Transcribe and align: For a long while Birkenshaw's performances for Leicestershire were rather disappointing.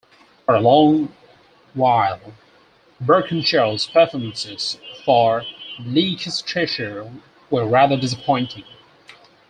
For 0.47 0.55
a 0.55 0.59
long 0.61 1.13
while 1.75 2.33
Birkenshaw's 2.99 3.85
performances 3.85 4.79
for 5.05 5.43
Leicestershire 5.79 7.11
were 7.51 7.67
rather 7.67 7.97
disappointing. 7.97 8.63